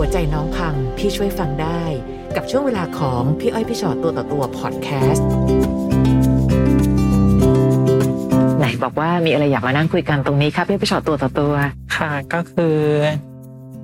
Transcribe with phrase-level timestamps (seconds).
[0.00, 1.82] หัวใจน้องพังพี่ช่วยฟังได้
[2.36, 5.26] กับช่วงเวลาของพี่อ้อยพี่ชอตตัวต่อตัวพอดแคสต์
[8.58, 11.54] ไหนบอกว่ามีอะไรอยากมานั่งคุยกันตรงนี้ครับพี่อ้อยพี่ชอตตัวต่อตัว
[11.96, 12.76] ค่ะก็คือ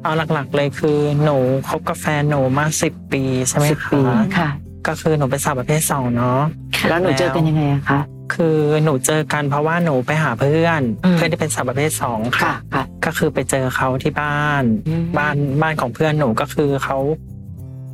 [0.03, 1.37] เอาหลักๆเลยคือหนู
[1.69, 4.01] คบกับแฟนหนูมาสิบปีใช่ไหมสิบคะปี
[4.39, 4.49] ค่ะ
[4.87, 6.41] ก็คือหนูเป็นสาวประเภทสองเนาะ
[6.89, 8.01] แล้วหนูเจอกันยังไงอะคะ
[8.35, 16.99] คือหนูเจอกันเพราะว่าหนูไปหาเพื่อนอืมเพื่อนที่เป็นสาวประเภทสองค่ะค่ะก็คือไปเจอเขาที่บ้านอืมบ้านบ้านของเพื่อนหนูก็คือเขา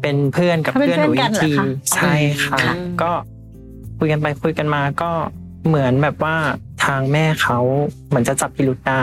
[0.02, 3.12] เป็นเพื่อนกับเขาเป็นเพื่อนหนูเพื่อีอนกกันเหรอทีคะใช่ค่ะค่ะ ก็
[3.98, 5.10] คุยกันไปคุยกันมาก็
[5.66, 6.36] เหมือนแบบว่า
[6.84, 7.58] ทางแม่เขา
[8.08, 9.02] เหมือนจะจับพิรุษได้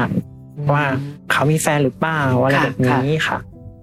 [0.73, 0.85] ว่า
[1.31, 3.39] เขามีแฟนหรือเปล่าอะไรค่ะแบบนี้ค่ะ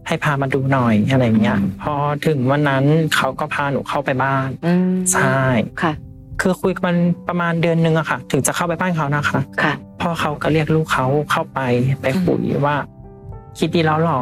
[0.06, 1.94] ให้พามาดูหน่อยอะไรเงี้ยพอ
[2.26, 2.84] ถึงวันนั้น
[3.16, 5.38] เขาก็พาหนูเข้าไปบ้านอืมใช่
[5.82, 5.92] ค่ะ
[6.40, 6.96] คือคุยกัน
[7.28, 11.60] ประมาณเดือนนึงอะค่ะ ถึงจะเข้าไปบ้านเขานะคะค่ะพ่อเขาก็เรียกลูกเขาเข้าไป
[12.00, 12.76] ไปคุยว่า
[13.58, 14.20] คิดดีแล้วเหรอ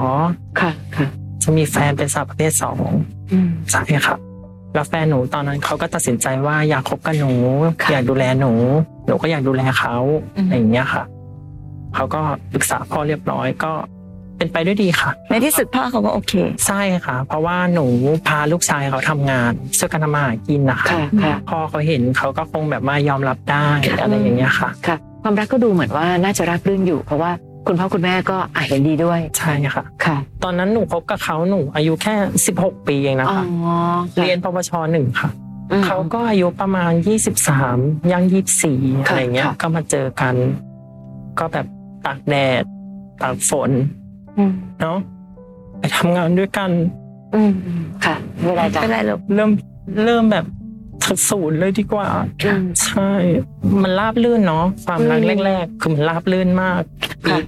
[0.61, 1.07] ค่ะค่ะ
[1.43, 2.79] จะมีแฟนเป็นสาวประเภทสอง
[3.33, 4.19] อืมใช่ครับ
[4.75, 7.33] แล้วแฟนหนูตอนนั้นเขาก็ตัดสินใจว่าอยากคบกับหนู
[7.83, 8.53] ค่ะอยากดูแลหนู
[9.07, 9.95] หนูก็อยากดูแลเขา
[10.37, 11.05] อืมอะไรอย่างเงี้ยค่ะ
[11.95, 13.73] เขาก็ปรึกษาพ่อเรียบร้อยก็
[14.43, 16.33] เป็นไปด้วยดีค่ะ ในที่สุดพ่อเขาก็โอเค
[16.67, 17.87] ใช่ค่ะ เพราะว่าหนู
[18.29, 27.31] พาลูกชายเขาทำงานช่วยกันทำมาหากินนะคะค่ะค่ะพ่อเขาเห็นเขาก็คงแบบว่ายอมรับได้ค่ะอะไรอย่างเงี้ยค่ะค่ะ ความรักก็ดูเหมือนว่าน่าจะราบรื่นอยู่ เพราะว่า
[27.67, 32.15] คุณพ่อคุณแม่ก็อะเห็นดีด้วย ใช่ค่ะค่ะ ตอนนั้นหนูคบกับเขาหนูอายุแค่
[32.47, 33.41] สิบหกปีเองนะอ๋อ
[34.15, 35.31] คะเรียนปวชหนึ่งค่ะ
[35.71, 37.79] อืมเขาก็อายุประมาณยี่สิบสาม
[38.13, 40.35] ย่างยี่สี่ค่ะอะไรเงี้ยค่ะก็มาเจอกัน
[41.39, 41.67] ก็แบบ
[42.07, 42.63] ตากแดด
[43.23, 44.02] ตากฝนอืม
[44.81, 44.99] เนาะ
[45.79, 46.71] ไปทำงานด้วยกัน
[47.35, 47.53] อืม
[48.05, 49.51] ค่ะเวลาจะเป็นไรลูกเริ่ม
[50.05, 50.47] เริ่มแบบ
[51.05, 52.09] ทัศูนย์เลยดีกว่า
[52.45, 53.11] อืมใช่
[53.83, 56.81] มันราบลื่นเนาะความรักอืมแรกๆคือมันราบลื่นมาก
[57.25, 57.39] ปีค่ะ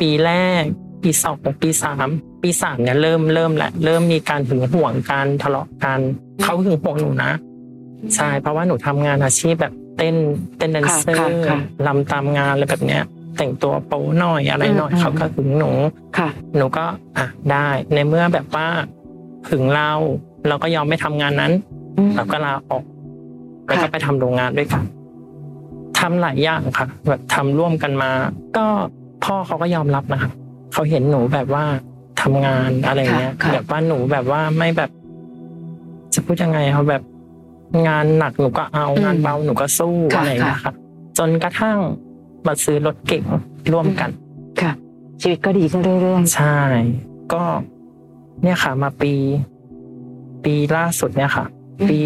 [0.00, 0.62] ปีแรก
[1.02, 2.08] ปีสองปีสาม
[2.42, 6.00] ปีสามเนี่ยเริ่มเริ่มแหละเริ่มมีการหึงหวงกันทะเลาะกัน
[6.42, 7.32] เขาหึงหวงหนูนะ
[8.14, 10.14] ใช่เพราะว่าหนูทำงานอาชีพแบบเต้น
[10.56, 13.02] เต้นแดนเซอค่ะร์ค่ะลำตามงานอะไรแบบเนี้ย
[13.36, 15.70] แต่งตัวโป๊หน่อยอะไรหน่อยอืมเขาก็หึงหนู
[16.18, 16.84] ค่ะ หนูก็
[17.18, 18.66] อะได้ในเมื่อแบบว่า
[19.48, 19.90] หึงเรา
[20.48, 21.52] เราก็ยอมไม่ทำงานนั้น
[21.98, 22.84] อืมเราก็ลาออก
[23.66, 24.84] แล้วก็ค่ะไปทำโรงงานด้วยกัน
[25.98, 28.10] ทำหลายอย่างค่ะ แบบทำร่วมกันมา
[28.56, 28.66] ก็
[29.24, 30.30] พ่อเขาก็ยอมรับนะคะ
[30.72, 31.64] เขาเห็นหนูแบบว่า
[32.22, 34.90] ทำงานอะไรเงี้ยค่ะค่ะแบบว่าหนูแบบว่าไม่แบบ
[36.14, 37.02] จะพูดยังไงเขาแบบ
[37.88, 40.74] งานหนักหนูก็เอางานเบาหนูก็สู้ค่ะอะไรเงี้ยค่ะ
[41.18, 41.78] จนกระทั่ง
[42.46, 43.24] มาซื้อรถเก่ง
[43.72, 44.10] ร่วมกัน
[44.60, 44.72] ค่ะ
[45.20, 46.58] ชีวิตก็ดีขึ้นเรื่อยใช่
[47.32, 47.42] ก็
[48.42, 49.14] เนี่ยค่ะ มาปี
[50.44, 51.44] ปีล่าสุดเนี่ยค่ะ
[51.80, 51.98] อืมปี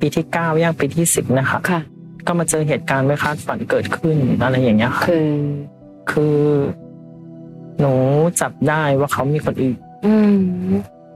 [0.00, 1.80] ปีที่เก้าย่างปีที่สิบนะคะๆค่ะ
[2.26, 5.30] ก็มาเจอเหตุการณ์ไม่คาดฝันเกิดขึ้นอะไรอย่างเงี้ยค่ะ คือ
[6.10, 6.38] คือ
[7.80, 7.94] หนู
[8.40, 9.76] จับได้ว่าเขามีคนอื่น
[10.06, 10.38] อืม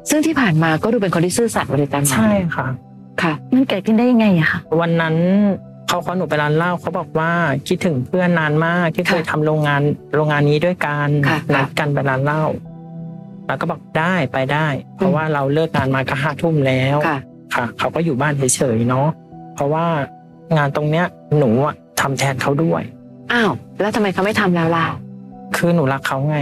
[0.08, 2.66] ซึ่งที่ผ่านมาก็ดูเป็นคนที่ซื่อสัตย์บริการใช่ค่ะ
[3.22, 5.14] ค่ะ มันเกิดขึ้นได้ยังไงอะคะวันนั้น
[5.92, 7.30] เขาขอหนูไปร้านเหล้าเขาบอกว่า
[7.68, 9.82] คิดถึงเพื่อนนานมากที่เคยค่ะทำโรงงาน
[10.14, 12.44] โรงงานนี้ด้วยกันค่ะนัดกันไปร้านเหล้า
[13.46, 14.66] แล้วก็บอกได้ไปได้
[14.96, 17.18] เพราะว่าเราเลิกงานมาก็ห้าทุ่มแล้วค่ะ
[17.54, 19.08] ค่ะเขาก็อยู่บ้านเฉยๆเนาะ
[19.54, 19.86] เพราะว่า
[20.56, 21.06] งานตรงเนี้ย
[21.38, 22.82] หนูอะทำแทนเขาด้วย
[23.32, 24.86] อ้าวแล้วทำไมเขาไม่ทำแล้วล่ะ
[25.56, 26.38] คือหนูรักเขาไง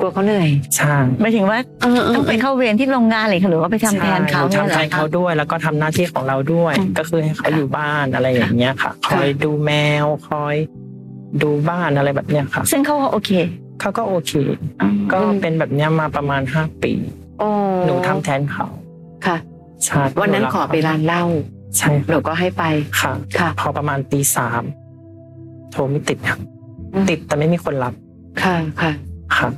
[0.00, 9.70] กลัวเขาเหนื่อยใช่หมายถึงว่าเออเออต้องไปเข้าเวรที่โรงงานเลยหรือว่าไปทำแทนเขาใช่เนี่ยเหรอทำแทนเขาด้วย แล้วก็ทำหน้าที่ของเราด้วยอืมก็คือให้เขาอยู่บ้านอะไรอย่างเงี้ยค่ะ คอยดูแม
[10.02, 10.56] วคอย
[11.42, 13.30] ดูบ้านอะไรแบบเนี้ยค่ะ ซึ่งเขาก็โอเค
[13.80, 14.32] เขาก็โอเค
[14.80, 16.92] อ๋อก็เป็นแบบเนี้ยมาประมาณห้าปี
[17.38, 17.48] โอ้
[17.86, 18.66] หนูทำแทนเขา
[19.26, 19.36] ค่ะ
[19.84, 21.24] ใช่วันนั้นขอไปร้านเหล้า
[21.76, 22.64] ใช่หนูก็ให้ไป
[23.00, 24.62] ค่ะ ค่ะ พอประมาณตีสาม
[25.72, 26.38] โทรไม่ติดครับ
[27.10, 27.94] ติดแต่ไม่มีคนรับ
[28.42, 28.92] ค่ะค่ะ
[29.36, 29.48] ค่ะ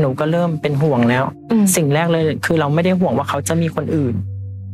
[0.00, 4.14] หนูก็เริ่มเป็นห่วงแล้วอืมสิ่งแรกเลยคือเราไม่ได้ห่วงว่าเขาจะมีคนอื่น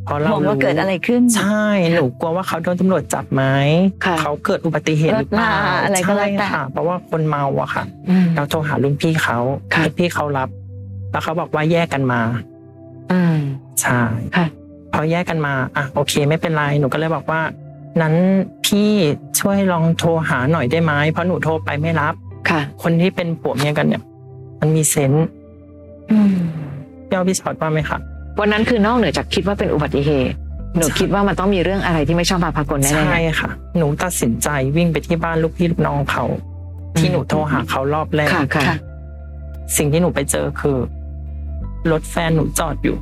[0.05, 1.65] เพราะเราบอกว่าเกิดอะไรขึ้น ใช่
[1.95, 3.43] หนูกลัวว่าเขาโดนตำรวจจับไหม
[4.05, 9.39] ค่ะเขาเกิดอุบัติเหตุหรือเปล่ารถลาอะไรก็แล้วแต่ใช่ค่ะเพราะว่าคนเมาอะค่ะอืมเราโทรหารุ่นพี่เขา
[9.75, 10.49] ค่ะรุ่นพี่เขารับ
[11.11, 12.21] แล้วเขาบอกว่าแยกกันมา
[13.13, 13.37] อืม
[13.81, 14.01] ใช่
[14.37, 14.47] ค่ะ
[14.93, 17.41] พอแยกกันมาอะโอเค ไม่เป็นไรหนูก็เลยบอกว่า
[18.03, 18.15] นั้น
[18.67, 18.91] พี่
[19.41, 22.15] ช่วยลองโทรหาหน่อยได้ไหมเพราะหนูโทรไปไม่รับ
[22.49, 24.03] ค่ะ คนที่เป็นผัวเมียกันเนี่ย
[24.65, 25.27] มันมีเซนส์
[26.11, 26.35] อืม
[27.09, 27.99] พี่เอาพี่ชอตว่าไหมคะ
[28.41, 30.37] วันนั้นคือนอกเหนือจากคิดว่าเป็นอุบัติเหตุ
[30.77, 36.25] หนูใช่คิดว่ามันต้องมีเรื่องอะไรที่ไม่ชอบมาพากลแน่ใช่ค่ะ หนูตัดสินใจวิ่งไปที่บ้านลูกพี่ลูกน้องเขา
[36.99, 38.77] ที่หนูโทรหาเขารอบแรๆกค่ะค่ะ
[39.77, 40.79] สิ่งที่หนูไปเจอคือ
[41.93, 42.97] รถแฟนหนูจอดอยู่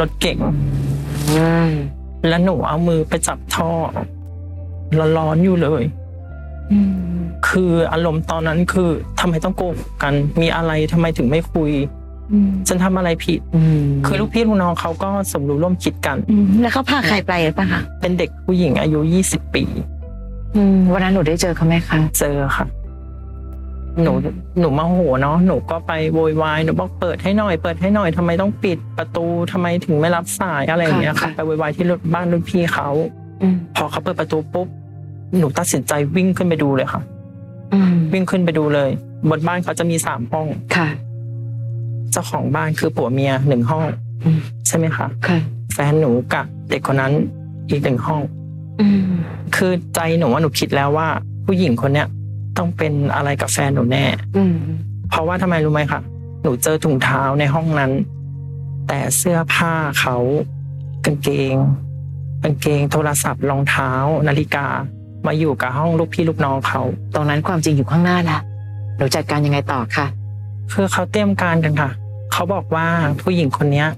[0.00, 0.38] รถเก่ง
[1.30, 1.70] อืม
[2.28, 3.70] แล้วหนูเอามือไปจับท่อ
[5.18, 5.92] ร้อนๆอยู่เลยอืม
[7.48, 8.90] คืออารมณ์ตอนนั้นคือ
[9.20, 11.72] ทำไมต้องโกหกกัน มีอะไรทำไมถึงไม่คุย
[12.32, 19.64] อืมฉันทำอะไรผิดอืมคือลูกพี่ลูกน้องเขาก็สมรู้ร่วมคิดกันอืมแล้วเขาพาใครไปหรือเปล่าคะเป็นเด็กผู้หญิงอายุ20ปี
[20.56, 22.66] อืมวันนั้นหนูได้เจอเขาไหมคะเจอค่ะ
[24.02, 24.12] หนู
[24.60, 31.84] หนูมาโหเนาะหนูก็ไปโวยวายหนูบอกเปิดให้หน่อยเปิดให้หน่อยทำไมต้องปิดประตูทำไมถึงไม่รับสายอะไรอย่างเงี้ยค่ะ ไปโวยวายที่
[32.14, 32.88] บ้านรุ่นพี่เขา
[33.42, 34.68] อืมพอเขาเปิดประตูปุ๊บ
[35.38, 37.02] หนูตัดสินใจวิ่งขึ้นไปดูเลยค่ะ
[37.72, 38.90] อืมวิ่งขึ้นไปดูเลย
[39.28, 40.46] บนบ้านเขาจะมีสามห้อง
[40.76, 40.88] ค่ะ
[42.10, 43.84] เจ้าของบ้านคือผัวเมียหนึ่งห้อง
[44.24, 45.38] อืมใช่ไหมคะค่ะ
[45.72, 47.12] แฟนหนูกับเด็กคนนั้น
[47.70, 48.22] อีกหนึ่งห้อง
[48.80, 49.00] อืม
[49.56, 51.08] คือใจหนูว่าหนูคิดแล้วว่า
[51.46, 52.08] ผู้หญิงคนเนี้ย
[52.58, 54.04] ต้องเป็นอะไรกับแฟนหนูแน่
[54.36, 54.54] อืม
[55.10, 56.00] เพราะว่าทำไมรู้ไหมคะ
[56.42, 57.92] หนูเจอถุงเท้าในห้องนั้น
[58.88, 60.16] แต่เสื้อผ้าเขา
[61.04, 61.56] กางเกง
[62.42, 63.90] กางเกงโทรศัพท์รองเท้า
[64.28, 64.66] นาฬิกา
[65.26, 66.80] มาอยู่กับห้องลูกพี่ลูกน้องเขา
[67.14, 68.38] ตรงนั้นความจริงอยู่ข้างหน้าละ
[68.96, 70.06] หนูจัดการยังไงต่อคะ
[70.72, 71.90] คือเขาเตรียมการกันค่ะ
[72.32, 72.86] เขาบอกว่า
[73.22, 73.88] ผู้หญิงคนเนี้ย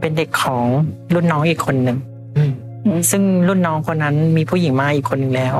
[0.00, 0.66] เป็นเด็กของ
[1.14, 1.98] รุ่นน้องอีกคนหนึ่ง
[2.36, 5.56] อืมซึ่งรุ่นน้องคนนั้นมีผู้หญิงมาอีกคนหนึ่งแล้ว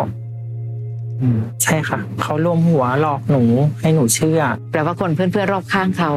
[1.21, 3.43] อืมใช่ค่ะ เขารวมหัวหลอกหนู
[3.81, 4.41] ให้หนูเชื่อ
[4.71, 6.11] แปลว่าคนเพื่อนๆรอบข้างเขา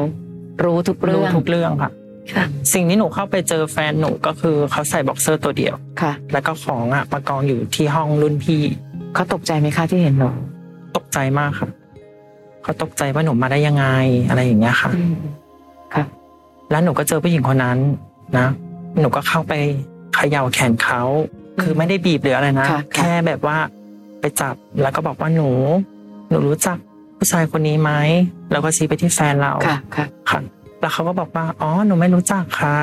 [0.63, 1.91] รู้ทุกเรื่อง รู้ทุกเรื่องค่ะค่ะ
[2.73, 8.61] สิ่งที่หนูเข้าไปเจอแฟนหนูก็คือเขาใส่บ็อกเซอร์ตัวเดียวค่ะ แล้วก็ของอะมากองอยู่ที่ห้องรุ่นพี่
[9.13, 10.29] เขาตกใจไหมคะที่เห็นหนู
[10.97, 11.69] ตกใจมากค่ะ
[12.63, 13.85] เขาตกใจว่าหนูมาได้ยังไง
[14.29, 15.15] อะไรอย่างเงี้ยค่ะอืม
[15.93, 16.03] ค่ะ
[16.71, 17.77] แล้วหนูก็เจอผู้หญิงคนนั้น
[18.37, 18.47] นะ
[18.99, 19.53] หนูก็เข้าไป
[20.15, 21.01] เขย่าแขนเขา
[21.61, 23.57] คือไม่ได้บีบหรืออะไรนะค่ะแค่แบบว่า
[24.19, 25.49] ไปจับแล้วก็บอกว่าหนู
[26.29, 26.77] หนูรู้จัก
[27.17, 27.91] ผู้ชายคนนี้ไหม
[28.51, 30.39] แล้วก็ชี้ไปที่แฟนเราค่ะค่ะค่ะ
[30.81, 32.77] แล้วเขาก็บอกว่าอ๋อหนูไม่รู้จักค่ะ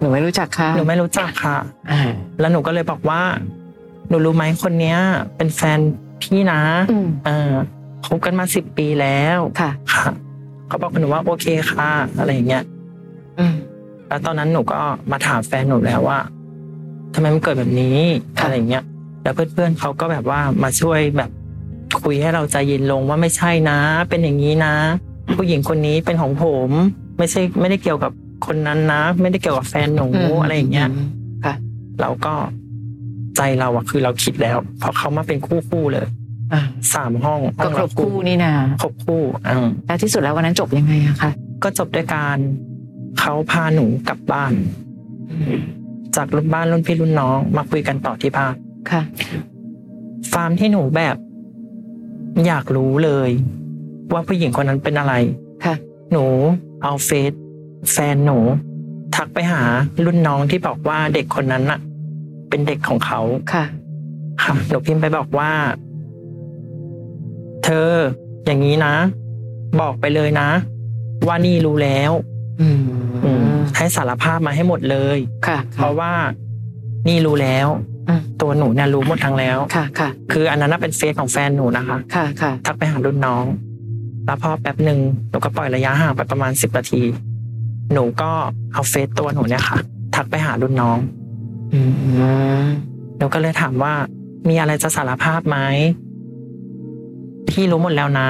[0.00, 1.56] หนูไม่รู้จักค่ะหนูไม่รู้จักค่ะ
[1.90, 2.00] อ่า
[2.40, 3.22] แล้วหนูก็เลยบอกว่า
[4.08, 4.98] หนูรู้ไหมคนเนี้ย
[5.36, 5.78] เป็นแฟน
[6.22, 6.60] พี่นะ
[6.90, 7.52] อืมเออ
[8.06, 10.06] คบกันมาสิบปีแล้วค่ะ ค่ะ
[10.68, 12.64] เขาบอกกับหนูว่าโอเคค่ะ อะไรอย่างเงี้ย
[13.38, 13.54] อืม
[14.08, 14.80] แล้วตอนนั้นหนูก็
[15.10, 16.18] มาถามแฟนหนูแล้วว่า
[17.14, 17.98] ทำไมมันเกิดแบบนี้
[18.38, 18.84] ค่ะอะไรอย่างเงี้ย
[19.22, 21.30] แล้วเพื่อนๆเขาก็แบบว่ามาช่วยแบบ
[22.02, 23.78] คุยให้เราใจเย็นลงว่าไม่ใช่นะ
[24.08, 24.74] เป็นอย่างนี้นะ
[25.34, 26.70] ผู้หญิงคนนี้เป็นของผม
[27.18, 28.12] ไม่ใช่ไม่ได้เกี่ยวกับ
[28.46, 30.08] คนนั้นนะ ไม่ได้เกี่ยวกับแฟนหนู
[30.42, 30.90] อะไรอย่างเงี้ยม
[31.44, 31.54] ค่ะ
[32.00, 32.34] เราก็
[33.36, 36.06] ใจเราอะคือเราคิดแล้วเพราะเขามาเป็นคู่คู่ๆเลย
[36.52, 36.62] อ่า
[36.94, 38.52] สามห้องห้ก็องครละบคู่นี่นะ
[38.82, 41.30] ครบคู่อืมแล้วที่สุดแล้ววันนั้นจบยังไงอะคะ
[41.62, 42.38] ก็จบด้วยการ
[43.18, 44.52] เขาพาหนูกลับบ้าน
[46.16, 48.54] จากรุ่นบ้านรุ่นพี่รุ่นน้องมาคุยกันต่อที่บ้าน
[48.90, 49.02] ค่ะ
[50.32, 51.16] ฟาร์มที่หนูแบบ
[52.46, 53.30] อยากรู้เลย
[54.12, 55.14] ว่าผู้หญิงคนนั้นเป็นอะไร
[55.64, 55.74] ค่ะ
[56.12, 56.24] หนู
[56.82, 57.32] เอาเฟซ
[57.92, 58.38] แฟนหนู
[59.14, 59.62] ทักไปหา
[60.04, 61.80] รุ่นน้องที่บอกว่าเด็กคนนั้นน่ะ
[62.48, 63.20] เป็นเด็กของเขา
[63.52, 63.64] ค่ะ
[64.42, 65.50] ค่ะหนูพิมพ์ไปบอกว่า
[67.64, 67.90] เธอ
[68.46, 68.94] อย่างนี้นะ
[69.80, 70.48] บอกไปเลยนะ
[71.26, 72.10] ว่านี่รู้แล้ว
[72.60, 72.80] อืม
[73.24, 76.12] อืมให้สารภาพมาให้หมดเลยค่ะ เพราะว่า
[77.08, 77.68] นี่รู้แล้ว
[78.08, 83.44] อืมตัวหนูเนี่ยรู้หมดทั้งแล้ว ค่ะค่ะ คืออันนั้นน่ะเป็นเฟซของแฟนหนูนะคะ ค่ะค่ะทักไปหารุ่นน้อง
[84.26, 84.98] แล้วพอแป๊บหนึ่ง
[85.30, 87.02] หนูก็ปล่อยระยะห่างไปประมาณสิบนาที
[87.92, 88.30] หนูก็
[88.72, 89.78] เอาเฟซตัวหนูเนี่ยค่ะ
[90.14, 90.98] ทักไปหารุ่นน้อง
[91.74, 91.80] อื
[92.62, 92.66] ม
[93.18, 93.94] หนูก็เลยถามว่า
[94.48, 95.58] มีอะไรจะสารภาพไหม
[97.48, 98.28] พี่รู้หมดแล้วนะ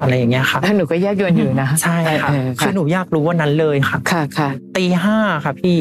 [0.00, 5.78] อะไรอย่างเงี้ยค่ะแล้วหนูก็แยกยวนอยู่นะใช่ค่ะเออคือหนูอยากรู้วันนั้นเลยค่ะ ค่ะค่ะตีห้าค่ะ พี่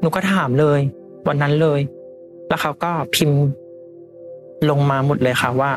[0.00, 0.80] หนูก็ถามเลย
[1.28, 1.80] วันนั้นเลย
[2.48, 3.40] แล้วเขาก็พิมพ์
[4.70, 5.70] ลงมาหมดเลยค่ะว่า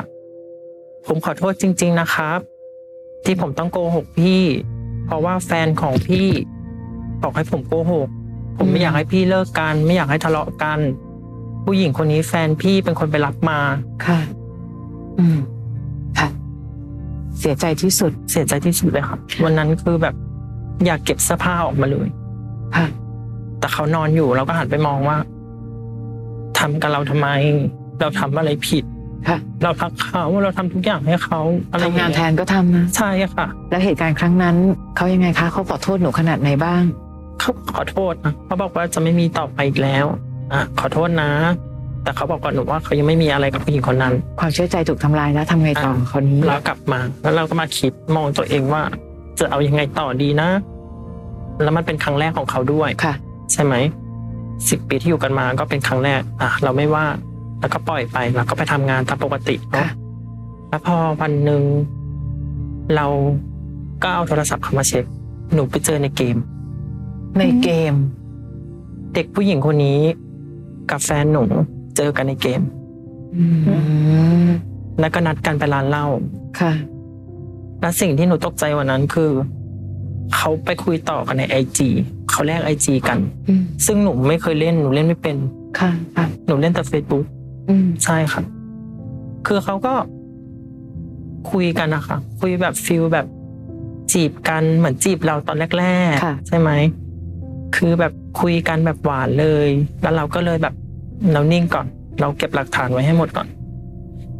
[1.06, 2.38] ผมขอโทษจริง ๆนะครับ
[3.24, 4.42] ที่ผมต้องโกหกพี่
[5.06, 6.28] เพราะว่าแฟนของพี่
[7.22, 8.08] บอกให้ผมโกหก
[8.56, 10.78] ผมไม่อยากให้พี่เลิกกัน ไม่อยากให้ทะเลาะกัน
[11.64, 13.58] ผู้หญิงคนนี้แฟนพี่เป็นคนไปรับมา
[14.06, 14.18] ค่ะ
[15.18, 15.38] อืม
[16.18, 16.28] ค่ะ
[17.38, 20.14] เสียใจที่สุด เสียใจที่สุดเลยค่ะวันนั้นคือแบบ
[20.86, 22.08] อยากเก็บเสื้อผ้าออกมาเลย
[22.76, 22.86] ค่ะ
[23.58, 25.16] แต่เขานอนอยู่เราก็หันไปมองว่า
[26.58, 27.28] ทำกับเราทำไม
[28.00, 28.93] เราทำอะไรผิดค่ะ
[29.62, 31.40] เราทักเขาเราทำทุกอย่างให้เขา
[31.72, 34.56] อะไรอย่ทำงานเยแทนก็ทำนะใช่ค่ะ แล้วเหตุการณ์ครั้งนั้น
[34.96, 36.82] เขายังไงคะเขาขอโทษหนูขนาดไหนบ้าง
[37.40, 40.04] เขาขอโทษนะเขาบอกว่าจะไม่มีต่อไปอีกแล้ว
[40.52, 41.30] อะขอโทษนะ
[42.02, 48.82] แต่เขาบอกกับหนูว่าเขายังไม่มีอะไรกับผู้หญิงคนนั้น ความเชื่อใจถูกทำลายแล้วทำไงต่ออ่าคนนี้แล้วกลับมา แล้วเราก็มาคิดมองตัวเองว่า
[49.38, 50.48] จะเอายังไงต่อดีนะ
[51.62, 53.14] แล้วมันเป็นครั้งแรกของเขาด้วยค่ะ
[53.52, 53.74] ใช่ไหม
[54.68, 57.04] สิบปีที่อยู่กันมาก็เป็นครั้งแรกอะเราไม่ว่า
[57.64, 59.88] แล้วก็ปล่อยไปแล้วก็ไปทำงานตามปกติเนาะค่ะ
[60.68, 61.62] แล้วพอวันหนึ่ง
[62.94, 63.06] เรา
[64.02, 65.04] ก็เอาโทรศัพท์เข้ามาเช็ค
[65.54, 66.36] หนูไปเจอในเกม
[67.38, 67.94] ในเกม
[69.14, 70.00] เด็กผู้หญิงคนนี้
[70.90, 71.44] กับแฟนหนู
[71.96, 72.60] เจอกันในเกม
[73.36, 73.44] อื
[74.44, 74.46] ม
[75.00, 76.06] แล้วก็นัดกันไปร้านเหล้า
[76.60, 76.72] ค่ะ
[77.78, 79.30] ไปและสิ่งที่หนูตกใจวันนั้นคือ
[80.34, 81.88] เขาไปคุยต่อกันในไอจี
[82.30, 83.18] เขาแลกไอจีกัน
[83.48, 85.36] อืมซึ่งหนูไม่เคยเล่นหนูเล่นไม่เป็น
[85.78, 87.24] ค่ะค่ะหนูเล่นแต่เฟซบุ๊ก
[87.68, 88.42] อืมใช่ค่ะ
[89.46, 89.94] คือเขาก็
[91.52, 93.26] คุยกันนะคะคุยแบบ feel แบบ
[94.12, 96.70] จีบกันเหมือนจีบเราตอนแรกค่ะๆใช่ไหม
[97.76, 99.68] คือแบบคุยกันแบบหวานเลย
[100.02, 100.74] แล้วเราก็เลยแบบ
[101.32, 101.86] เรานิ่งก่อน
[102.20, 103.46] เราเก็บหลักฐานไว้ให้หมดก่อน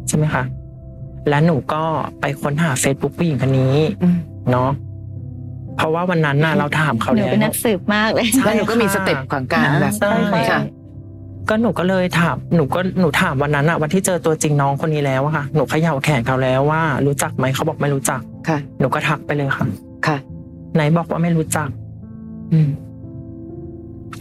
[0.07, 0.43] ใช่ไหมคะ
[1.29, 1.83] แล้วหนูก็
[2.21, 4.17] ไปค้นหาเฟซบุ๊กผู้หญิงคนนี้อืม
[4.51, 4.69] เนาะ
[5.77, 10.61] เพราะว่าวันนั้นน่ะเราถามเขาหนูแล้วเป็นนักสืบมากเลยใช่แล้วหนูก็มี stepของการแบบใช่ค่ะ
[11.49, 19.67] ก็หนูก็เลยถามหนูก็หนูถามวันนั้นอะวันที่เจอตัวจริงน้องคนนี้แล้วอะค่ะ หนูเขย่าแขนเขาแล้วว่า รู้จักไหมเขาบอกไม่รู้จักค่ะ หนูก็ทักไปเลยค่ะ
[20.07, 20.17] ค่ะ
[20.75, 21.69] ไหนบอกว่าไม่รู้จัก
[22.53, 22.69] อืม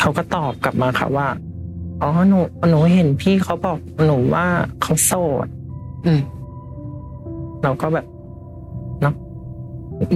[0.01, 1.27] เขาก็ตอบกลับมาค่ะว่า
[2.03, 2.39] อ๋อหนู
[2.71, 4.47] หนูเห็นพี่เขาบอกหนูว่า
[4.83, 5.13] เขาโส
[5.45, 5.47] ด
[6.07, 6.21] อืม
[7.63, 8.07] เราก็แบบ
[9.03, 9.15] เนาะ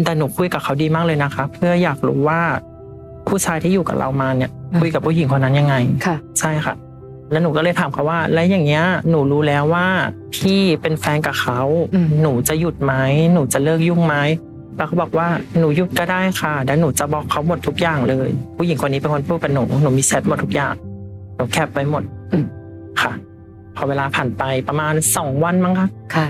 [0.05, 2.41] แต่หนูคุยกับเขาดีมากเลยนะคะ เพื่ออยากรู้ว่า
[3.29, 5.75] ผู้ชายที่อยู่กับเรามาเนี่ยอืมคุยกับผู้หญิงคนนั้นยังไง
[6.07, 6.75] ค่ะ ใช่ค่ะ
[7.31, 9.87] แล้วหนูก็เลยถามเขาว่า แล้วอย่างเงี้ยหนูรู้แล้วว่า
[10.35, 11.61] พี่เป็นแฟนกับเขา
[11.95, 12.95] อืมหนูจะหยุดไหม
[13.35, 14.17] หนูจะเลิกยุ่งไหม
[14.77, 20.75] แล้วเขาบอกว่าหนูหยุดก็ได้ค่ะแล้วหนูจะบอกเขาหมดทุกอย่างเลย ผู้หญิงคนนี้เป็นคนพูดกับหนูหนูมีเซตหมดทุกอย่าง
[21.37, 22.45] หนูแคปไปหมดอืม
[23.01, 23.13] ค่ะ
[23.77, 26.27] พอเวลาผ่านไปประมาณสองวันมั้งคะค่ะ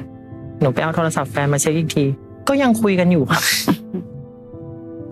[0.60, 2.04] หนูไปเอาโทรศัพท์แฟนมาเช็คอีกที
[2.48, 3.40] ก็ยังคุยกันอยู่ค่ะ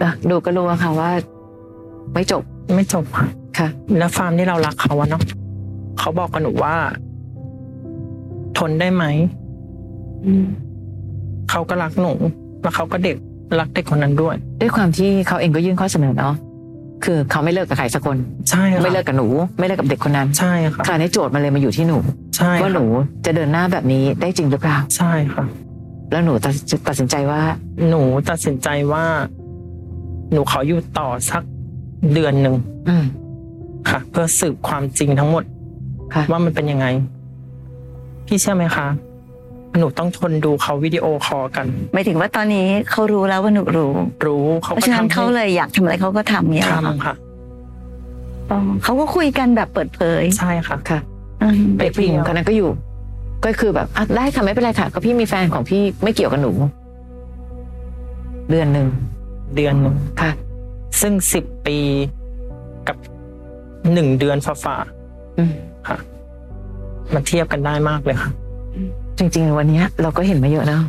[0.03, 1.11] อะดูก็รู้อะค่ะว่า
[2.15, 2.43] ไม่จบ
[2.75, 3.27] ไม่จบค่ะ
[3.59, 5.23] ค่ะ แล้วฟาร์มที่เรารักเขาอะเนาะ
[6.07, 6.75] เขาบอกกับหนูว่า
[8.59, 9.05] ทนได้ไหม
[10.27, 10.47] อืม
[11.51, 12.13] เขาก็รักหนู
[12.63, 13.17] แล้วเขาก็เด็ก
[13.59, 16.35] รักเด็กคนนั้นด้วย ด้วยความที่เขาเองก็ยื่นข้อเสนอเนาะ
[17.05, 18.17] คือเขาไม่เลิกกับใครสักคน
[18.51, 19.27] ใช่ค่ะไม่เลิกกับหนู
[19.59, 21.99] ไม่เลิกกับเด็กคนนั้นใช่ค่ะคราวนี้โจทย์มันเลยมาอยู่ที่หนู
[22.37, 22.85] ใช่ว่าค่ะหนู
[23.27, 25.45] จะเดินหน้าแบบนี้ได้จริงหรือเปล่าใช่ค่ะ
[26.11, 26.55] แล้วหนูตัด
[26.89, 27.41] ตัดสินใจว่า
[27.89, 29.05] หนูตัดสินใจว่า
[30.33, 31.43] หนูขออยู่ต่อสัก
[32.13, 32.55] เดือนหนึ่ง
[32.89, 33.05] อืม
[33.89, 35.45] ค่ะ เพื่อสืบความจริงทั้งหมด
[36.15, 36.87] ค่ะ ว่ามันเป็นยังไง
[38.27, 38.87] พี่เชื่อไหมคะ
[39.79, 43.93] หนูต้องทนดูเขาวิดีโอคอลกันหมายถึงว่าตอนนี้เขารู้แล้วว่าหนูรู้
[44.27, 47.15] รู้เขาเพราะก็ฉะนั้นทำเขาให้เลยอยากทำอะไรเขาก็ทำเนี่ยเหรอคะทำค่ะ
[48.51, 51.01] อ๋อเขาก็คุยกันแบบเปิดเผยใช่ค่ะ ค่ะ
[51.43, 52.71] อืมเด็กผู้หญิงคนนั้นก็อยู่
[53.45, 56.53] ก็คือแบบอะได้ค่ะไม่เป็นไรค่ะก็พี่มีแฟนของพี่ไม่เกี่ยวกับหนู
[58.51, 58.89] เดือนหนึ่ง
[59.57, 60.31] เดือนหนึ่งค่ะ
[61.01, 61.79] ซึ่งสิบปี
[62.89, 62.97] กับ
[63.93, 65.06] หนึ่งเดือนฝ่าอืมๆ
[65.89, 65.97] ค่ะ
[67.15, 68.31] มันเทียบกันได้มากเลยค่ะ
[69.19, 70.81] จริง ๆ วันเนี้ยเราก็เห็นมาเยอะนะ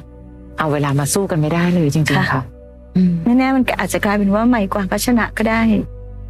[0.58, 2.42] เอาเวลามาสู้กันไม่ได้เลยจริง ๆ ค่ะ
[2.96, 5.62] อืมแน่ๆมันก็อาจจะกลายเป็นว่าใหม่กว่าก็ชนะก็ได้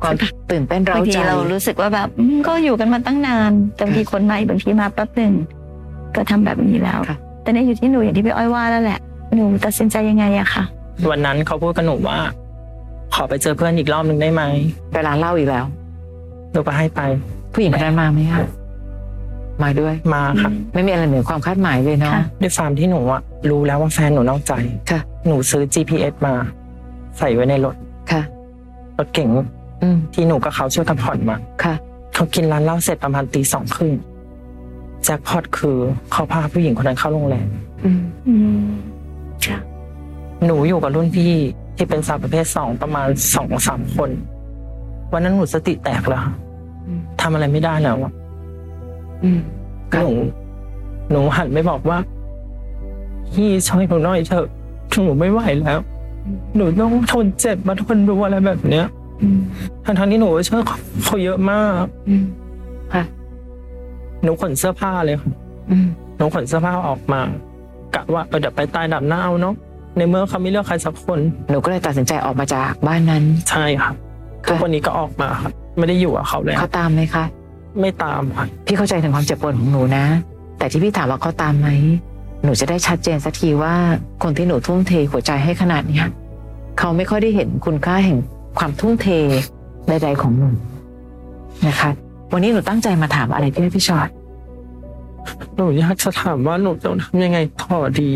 [0.01, 0.15] ความ
[0.51, 5.33] ตื่นเต้นเราบางทีใจเรารู้สึกว่าแบบอืมก็อยู่กันมาตั้งนานแต่บางทีคนใหม่บางทีมาแป๊บหนึ่ง
[6.15, 8.99] ก็ทำแบบนี้แล้วค่ะแต่เนี่ยอยู่ที่หนูอย่างที่พี่อ้อยว่าแล้วแหละ
[9.33, 10.63] หนูตัดสินใจยังไงอะค่ะ
[11.09, 12.19] วันนั้นเขาพูดกับหนูว่า
[13.13, 14.43] ขอไปเจอเพื่อนอีกรอบหนึ่งได้ไหม
[14.91, 15.65] ไปร้านเหล้าอีกแล้ว
[16.51, 17.01] หนูก็ให้ไป
[17.57, 18.43] ผู้หญิงคนนั้นมาไหมคะ
[19.63, 24.53] มาด้วยมาค่ะ ไม่มีอะไรเหนือความคาดหมายเลยเนาะค่ะด้วยความที่หนูอะรู้แล้วว่าแฟนหนูนอกใจ
[24.89, 26.33] ค่ะ หนูซื้อ GPS มา
[27.17, 27.75] ใส่ไว้ในรถ
[28.11, 28.21] ค่ะ
[28.97, 29.29] รถเก๋ง
[29.83, 31.73] อืมที่หนูกับเขาช่วยกันผ่อนมาค่ะ
[32.15, 33.93] เขากินร้านเหล้าเสร็จประมาณตีสองครึ่ง
[35.03, 35.77] แจ็คพอตคือ
[36.11, 37.47] เขาพาผู้หญิงคนนั้นเข้าโรงแรม
[37.85, 38.35] อืมอื
[38.65, 38.67] ม
[39.45, 39.57] ค่ะ
[40.45, 41.33] หนูอยู่กับรุ่นพี่
[41.77, 44.09] ที่เป็นสาวประเภทสองประมาณสองสามคน
[45.13, 46.46] วันนั้นหนูสติแตกแล้วค่ะอืม
[47.27, 48.11] ทำอะไรไม่ได้แล้วอะ
[49.23, 49.39] อืม
[49.99, 50.11] หนู
[51.11, 51.97] หนูหันไปบอกว่า
[53.33, 54.47] พี่ช่วยหนูหน่อยเถอะ
[55.03, 55.79] หนูไม่ไหวแล้ว
[56.55, 58.85] หนูต้องทนเจ็บมาทนดูอะไรแบบเนี้ย
[59.21, 59.39] อืม
[59.85, 60.61] ทั้งทั้งๆที่หนูช่วย
[61.03, 62.23] เขาเยอะมากอืม
[62.93, 63.03] ค่ะ
[64.23, 65.31] หนูขนเสื้อผ้าเลยค่ะ
[65.71, 67.21] อืมหนูขนเสื้อผ้าออกมา
[67.95, 69.55] กะว่าเออเดี๋ยวไปตายดับหน้าเอาเนาะ
[69.97, 71.19] ในเมื่อเขาไม่เลือกใครสักคน
[71.49, 73.91] หนูก็เลยตัดสินใจออกมาจากบ้านนั้น ใช่ค่ะ
[74.47, 77.23] ทุกวันนี้ก็ออกมาครับ ไม่ได้อยู่กับเขาแล้วเขาตามไหมคะ
[77.79, 80.05] ไม่ตามค่ะพี่เข้าใจถึงความเจ็บปวดของหนูนะ
[80.57, 81.69] แต่ที่พี่ถามว่าเขาตามไหม
[82.43, 83.73] หนูจะได้ชัดเจนสักทีว่า
[84.23, 86.07] คนที่หนูทุ่มเทหัวใจให้ขนาดเนี้ย
[86.79, 88.17] เขาไม่ค่อยได้เห็นคุณค่าแห่ง
[88.59, 89.07] ความทุ่มเท
[89.87, 90.49] ใดๆของหนู
[91.67, 91.89] นะคะ
[92.33, 94.09] วันนี้หนูตั้งใจมาถามอะไรพี่ให้พี่ชอต
[95.55, 98.11] หนูอยากจะถามว่าหนูจะทำยังไงต่อดี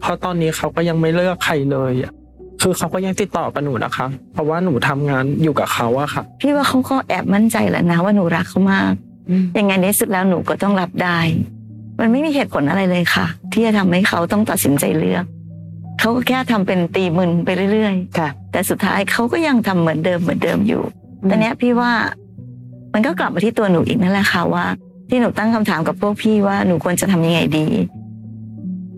[0.00, 2.12] เพราะตอนนี้เขาก็ยังไม่เลือกใครเลยอะ
[2.62, 8.92] คือเขาก็ยังติดต่อกับหนูนะคะ เพราะว่าหนูทำงานอยู่กับเขาอะค่ะ พี่ว่าเขาก็แอบมั่นใจแล้วนะว่าหนูรักเขามาก
[9.58, 11.18] ยังไงในที่สุดแล้วหนูก็ต้องรับได้
[12.00, 15.24] มันไม่มีเหตุผลอะไรเลยค่ะ ที่จะทำให้เขาต้องตัดสินใจเลือก
[16.00, 20.82] เขาก็แค่ทำเป็นตีมึนไปเรื่อยค่ะๆแต่สุดท้ายเขาก็ยังทำเหมือนเดิมเหมือนเดิมอยู่
[21.22, 21.92] อืมแต่เนี้ยพี่ว่า
[22.92, 24.64] มันก็กลับมาที่ตัวหนูอีกนั่นแหละค่ะว่า
[25.08, 27.66] ที่หนูตั้งคำถามกับพวกพี่ว่าหนูควรจะทำยังไงดี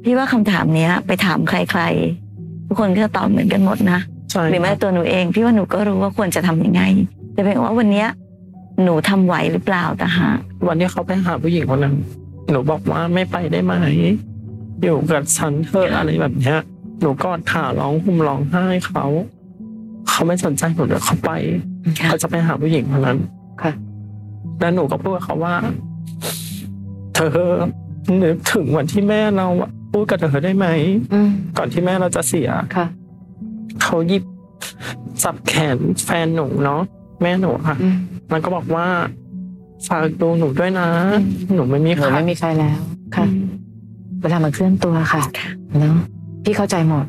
[0.04, 2.25] พี่ว่าคำถามเนี้ย ไปถามใครๆ
[2.66, 3.98] ทุกคนก็จะตอบเหมือนกันหมดนะ
[4.30, 6.82] ใช่หรือแม้ครับแต่ตัวหนูเองพี่ว่าหนูก็รู้ว่าควรจะทำยังไง
[7.32, 8.08] แต่เป็นว่าวันเนี้ย
[8.82, 11.94] หนูทำไหวหรือเปล่าแต่หากวันที่เขาไปหาผู้หญิงคนนั้น
[12.50, 13.74] หนูบอกว่าไม่ไปได้ไหม
[14.82, 16.58] อยู่กับฉันเถอะอะไรแบบเนี้ย
[17.00, 19.04] หนูกอดขาร้องห่มร้องไห้เขา
[20.08, 21.30] เขาไม่สนใจหนูเลยเขาไป
[21.98, 23.18] ค่ะเขาจะไปหาผู้หญิงคนนั้น
[23.62, 23.72] ค่ะ
[24.60, 25.54] แล้วหนูก็พูดกับเขาว่า
[27.14, 27.38] เธอ
[28.22, 30.66] นึกถึงวันที่แม่เราอะ พูดกับเธอได้ไหม
[31.12, 32.86] อืมก่อนที่แม่เราจะเสียค่ะ
[33.82, 34.24] เขาหยิบ
[35.22, 36.80] จับแขนแฟนหนูเนาะ
[37.22, 37.96] แม่หนูค่ะอืม
[38.32, 38.86] มันก็บอกว่า
[39.88, 40.88] ฝากดูหนูด้วยนะ
[41.54, 42.78] หนูไม่มีหใคนูรไม่มีใครแล้ว
[43.16, 43.24] ค่ะ
[44.20, 45.22] เวลามันเคลื่อนตัวค่ะ
[45.78, 45.96] เนาะ
[46.44, 47.04] พี่เข้าใจหมด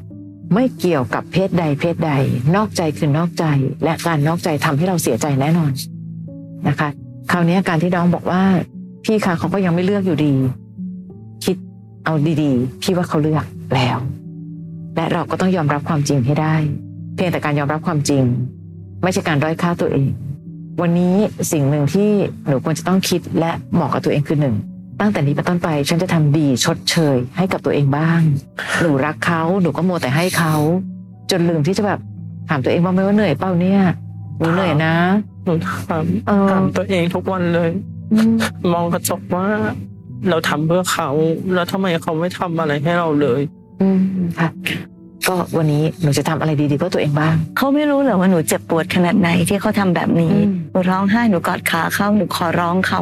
[0.54, 2.12] ไม่เกี่ยวกับเพศใดเพศใด
[2.56, 3.46] นอกใจคือนอกใจ
[3.84, 5.72] และการนอกใจทำให้เราเสียใจแน่นอน
[6.68, 6.90] นะคะ
[7.32, 8.42] คราวนี้การที่น้องบอกว่า
[9.06, 10.67] พี่คะเขาก็ยังไม่เลือกอยู่ดีคิด
[12.08, 13.46] เอาดีๆ พี่ว่าเขาเลือก
[13.76, 13.98] แล้ว
[14.96, 16.56] และเราก็ต้องยอมรับความจริงให้ได้
[17.16, 18.24] เพียงแต่การยอมรับความจริง
[19.04, 20.10] ไม่ใช่การด้อยค่าตัวเอง
[20.82, 21.16] วันนี้
[21.52, 22.10] สิ่งหนึ่งที่
[22.48, 24.56] หนูควรจะต้องคิดและบอกกับตัวเองคือหนึ่ง
[25.00, 28.22] ตั้งแต่นี้เป็นต้นไปฉันจะทำดีชดเชยให้กับตัวเองบ้าง
[28.82, 30.56] หนูรักเขาหนูก็มัวแต่ให้เขา
[31.32, 32.00] จนลืมที่จะแบบ
[32.50, 33.82] ถามตัวเองบ้างไหมว่าเหนื่อยเปล่าเนี่ย
[34.40, 34.94] หนูเหนื่อยนะ
[35.46, 37.70] หนูถามเออถามตัวเองทุกวันเลย
[38.12, 38.32] อืม
[38.74, 39.46] มองกระจกว่า
[40.30, 41.10] เราทำเพื่อเขา
[41.54, 43.42] แล้วทำไมเขาไม่ทำอะไรให้เราเลย
[43.82, 44.00] อืม
[44.40, 44.50] ค่ะ
[45.28, 53.02] ก็วันนี้หนูจะทำอะไรดีๆเพื่อตัวเองบ้างเขาไม่รู้เหรอว่าหนูเจ็บปวดขนาดไหนที่เขาทำแบบนี้อืมหนูร้องไห้หนูกอดขาเขาหนูขอร้องเขา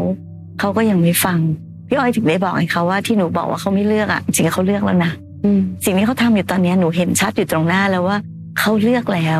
[0.59, 1.39] เขาก็ยังไม่ฟัง
[1.87, 5.11] พี่อ้อยถึงได้บอกให้เขาว่าที่หนูบอกว่าเขาไม่เลือกอะจริงๆเขาเลือกแล้วนะ
[5.43, 8.17] อืมสิ่งที่เขาทำอยู่ตอนเนี้ยหนูเห็นชัดอยู่ตรงหน้าแล้วว่า
[8.59, 9.39] เขาเลือกแล้ว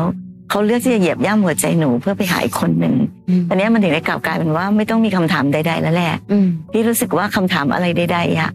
[0.50, 2.94] เขาเลือกที่จะเหยียบย่ำหัวใจหนูเพื่อไปหาอีกคนหนึ่ง
[3.28, 8.50] อืมตอนเนี้ยมันถึงได้กลับกลายเป็นว่าไม่ต้องมีคำถามใด ๆ แล้วแหละอืมพี่รู้สึกว่าคำถามอะไรใดๆอะ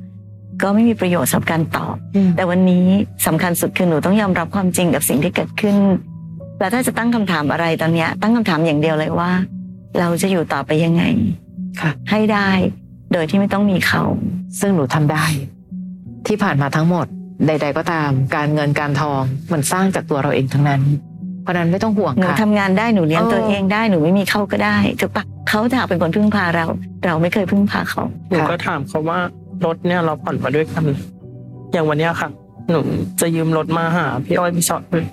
[0.61, 2.85] ก็ไม่มีประโยชน์สำหรับการตอบอืมแต่วันนี้
[3.25, 5.77] สำคัญสุดคือหนูต้องยอมรับความจริงกับสิ่งที่เกิดขึ้น
[6.59, 9.31] แล้วถ้าจะตั้งคำถามอะไรตอนเนี้ยตั้งคำถามอย่างเดียวเลยว่า
[9.99, 11.03] เราจะอยู่ต่อไปยังไง
[11.81, 12.49] ค่ะให้ได้
[13.13, 14.03] โดยที่ไม่ต้องมีเขา
[14.59, 15.25] ซึ่งหนูทำได้
[16.27, 17.05] ที่ผ่านมาทั้งหมด
[17.47, 20.81] ใด ๆ ก็ตาม การเงินการทองมันสร้างจากตัวเราเองทั้งนั้น
[21.43, 26.65] เพราะฉะนั้นไม่ต้องห่วงหนูค่ะทำงานได้หนูเลี้ยงเออตัวเองได้หนูไม่มีเขาก็ได้ถูกปะเขาถ้าหากเป็นคนพึ่งพาเรา
[27.05, 29.19] เราไม่เคยพึ่งพาเขาหนูก็ถามเขาว่า
[29.65, 30.83] รถเนี่ยเราผ่อนมาด้วยกัน
[31.73, 32.29] อย่างวันเนี้ยค่ะ
[32.69, 32.79] หนู
[33.21, 35.05] จะยืมรถมาหาพี่อ้อยพี่ชอตเลย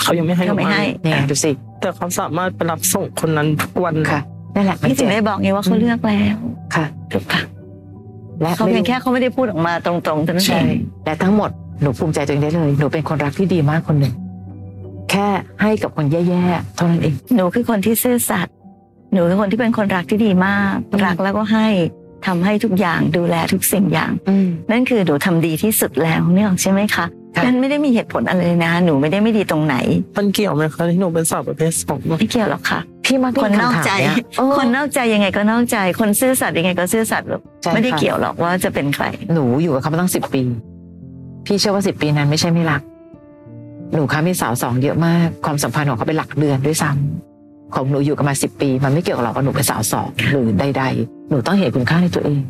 [0.00, 4.20] เขายังไม่ให้หนูเขาไม่ให้เนี่ยดูสิแต่เขาสามารถไปรับส่งคนนั้นทุกวันค่ะ
[4.54, 6.36] นั่นแหละพี่ถึงได้บอกไงว่าเขาเลือกแล้ว
[6.74, 7.40] ค่ะถูกปะ
[8.40, 10.66] และเขาเพียงแค่เขาไม่ได้พูดออกมาตรงๆเท่านั้นเอใช่ง
[11.04, 11.50] และทั้งหมด
[11.82, 14.12] หนูภูมิใจตัวเองได้เลย หนูเป็นคนรักที่ดีมากคนหนึ่ง
[15.12, 15.28] แค่
[15.62, 18.54] ให้กับคนแย่ๆเท่านั้นเอง หนูคือคนที่ซื่อสัตย์
[19.12, 21.66] หนูคือคนที่เป็นคนรักที่ดีมากอืมรักแล้วก็ให้
[22.26, 29.76] ทำให้ทุกอย่างดูแลทุกสิ่งอย่างอืมนั่นคือหนูทำดีที่สุดแล้วเนี่ยใช่ไหมคะค่ะนั่นไม่ได้มีเหตุผลอะไรเลยนะ หนูไม่ได้ไม่ดีตรงไหน
[30.18, 40.42] มันเกี่ยวไหมคะที่หนูเป็นสาวประเภทสองไม่เกี่ยวหรอกค่ะพี่มักได้คนนอกใจำถามเยเออคนนอกใจยังไงก็นอกใจ คนซื่อสัตย์ยังไงก็ซื่อสัตย์หรอกใช่ไม่ได้ค่ะเกี่ยวหรอกว่าจะเป็นใคร หนูอยู่กับเขามาตั้งสิบปี
[41.46, 42.82] พี่เชื่อว่าสิบปีนั้นไม่ใช่ไม่รัก
[43.94, 52.40] หนูคะมีสาวสองเยอะมากความสัมพันธ์ของเขาเป็นหลักเดือนด้วยซ้ำของหนูอยู่กันมาสิบปี มันไม่เกี่ยวกับเราว่าหนูเป็นสาวสองหรือใด ๆ หนูต้องเห็นคุณค่าในตัวเอง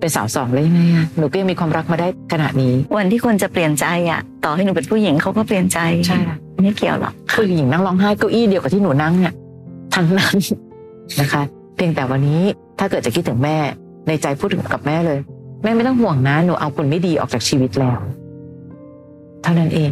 [0.00, 9.34] เป็นสาวสองเลยยังไงอะหนูก็ยังมีความรักมาได้ขนาดนี้ วันที่คนจะเปลี่ยนใจอะ ต่อให้หนูเป็นผู้หญิงเขาก็เปลี่ยนใจใช่ค่ะไม่เกี่ยวหรอกผู้หญิงนั่งร้องไห้เก้าอี้เดียวกับที่หนูนั่งเนี่ย
[9.94, 10.36] ทั้งนั้น
[11.20, 11.42] นะคะ
[11.76, 12.42] เพียงแต่วันนี้
[12.78, 13.56] ถ้าเกิดจะคิดถึงแม่
[14.06, 15.18] ในใจพูดถึงกับแม่เลย
[15.62, 17.98] แม่ไม่ต้องห่วงนะ หนูเอาคนไม่ดีออกจากชีวิตแล้ว
[19.42, 19.90] เท่านั้นเอง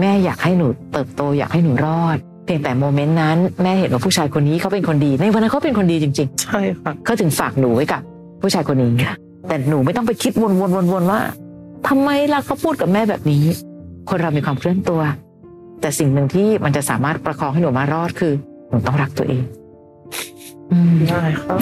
[0.00, 8.00] แม่อยากให้หนูเติบโตอยากให้หนูรอด เพียงแต่โมเมนต์นั้นแม่เห็นว่าผู้ชายคนนี้เขาเป็นคนดีในวันนั้นเขาเป็นคนดีจริงใช่ค่ะๆเขาถึงฝากหนูไว้กับ
[8.42, 9.16] ผู้ชายคนนี้ค่ะ
[9.48, 10.44] แต่หนูไม่ต้องไปคิดว
[11.02, 11.20] นๆๆๆว่า
[11.88, 13.44] ทำไมล่ะเขาพูดกับแม่แบบนี้
[14.10, 15.00] คนเรามีความเคลื่อนตัว
[15.80, 18.32] แต่สิ่งหนึ่งที่มันจะสามารถประคองให้หนูมารอดคือ
[18.68, 19.42] หนูต้องรักตัวเอง
[20.72, 21.56] อืม ได้ค่ะ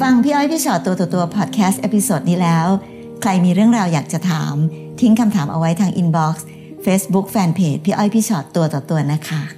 [0.00, 2.68] ฟังพี่อ้อยพี่ฉอดตัวต่อตัวพอดแคสต์ episode นี้แล้ว
[3.22, 4.54] ใครมีเรื่องราวอยากจะถาม
[5.00, 6.46] ทิ้งคำถามเอาไว้ทาง inbox
[6.82, 9.55] เฟซบุ๊กแฟนเพจพี่อ้อยพี่ฉอดตัวต่อตัวนะคะ